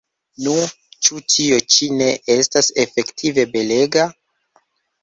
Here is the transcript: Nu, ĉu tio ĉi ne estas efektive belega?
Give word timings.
Nu, 0.45 0.53
ĉu 1.07 1.21
tio 1.33 1.59
ĉi 1.75 1.91
ne 1.99 2.09
estas 2.37 2.71
efektive 2.87 3.47
belega? 3.55 4.09